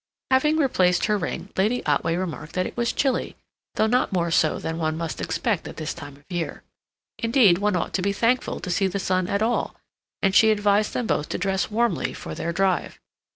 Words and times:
Having 0.31 0.57
replaced 0.57 1.05
her 1.05 1.15
ring, 1.19 1.51
Lady 1.55 1.85
Otway 1.85 2.15
remarked 2.15 2.53
that 2.53 2.65
it 2.65 2.75
was 2.75 2.91
chilly, 2.91 3.35
though 3.75 3.85
not 3.85 4.11
more 4.11 4.31
so 4.31 4.57
than 4.57 4.79
one 4.79 4.97
must 4.97 5.21
expect 5.21 5.67
at 5.67 5.77
this 5.77 5.93
time 5.93 6.15
of 6.17 6.25
year. 6.27 6.63
Indeed, 7.19 7.59
one 7.59 7.75
ought 7.75 7.93
to 7.93 8.01
be 8.01 8.11
thankful 8.11 8.59
to 8.61 8.71
see 8.71 8.87
the 8.87 8.97
sun 8.97 9.27
at 9.27 9.43
all, 9.43 9.75
and 10.23 10.33
she 10.33 10.49
advised 10.49 10.95
them 10.95 11.05
both 11.05 11.29
to 11.29 11.37
dress 11.37 11.69
warmly 11.69 12.13
for 12.15 12.33
their 12.33 12.51
drive. 12.51 12.99